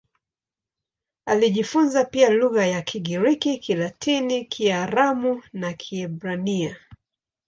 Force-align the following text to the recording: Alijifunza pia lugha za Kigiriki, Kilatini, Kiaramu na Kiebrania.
Alijifunza 1.25 2.05
pia 2.05 2.29
lugha 2.29 2.71
za 2.71 2.81
Kigiriki, 2.81 3.57
Kilatini, 3.57 4.45
Kiaramu 4.45 5.43
na 5.53 5.73
Kiebrania. 5.73 6.77